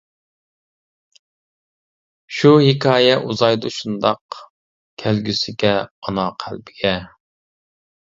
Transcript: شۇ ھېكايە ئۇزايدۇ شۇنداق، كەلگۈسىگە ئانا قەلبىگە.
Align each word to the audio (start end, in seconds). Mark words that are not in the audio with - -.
شۇ 2.37 2.53
ھېكايە 2.63 3.11
ئۇزايدۇ 3.27 3.71
شۇنداق، 3.75 4.39
كەلگۈسىگە 5.03 5.75
ئانا 5.77 6.25
قەلبىگە. 6.45 6.95